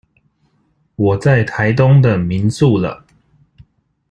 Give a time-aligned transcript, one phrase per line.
[0.95, 3.05] 我在台東的民宿了